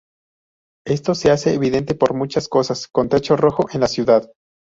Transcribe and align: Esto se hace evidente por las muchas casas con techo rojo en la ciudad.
Esto 0.87 1.13
se 1.13 1.29
hace 1.29 1.53
evidente 1.53 1.93
por 1.93 2.09
las 2.09 2.17
muchas 2.17 2.49
casas 2.49 2.87
con 2.87 3.07
techo 3.07 3.37
rojo 3.37 3.67
en 3.71 3.81
la 3.81 3.87
ciudad. 3.87 4.31